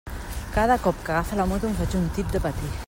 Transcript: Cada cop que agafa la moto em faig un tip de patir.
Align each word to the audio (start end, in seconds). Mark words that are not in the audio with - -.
Cada 0.55 0.77
cop 0.85 1.03
que 1.03 1.11
agafa 1.17 1.39
la 1.41 1.47
moto 1.53 1.71
em 1.73 1.79
faig 1.83 1.97
un 2.03 2.09
tip 2.19 2.37
de 2.37 2.45
patir. 2.47 2.77